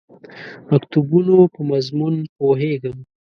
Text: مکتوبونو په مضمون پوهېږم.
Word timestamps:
مکتوبونو 0.69 1.35
په 1.53 1.59
مضمون 1.71 2.15
پوهېږم. 2.37 2.97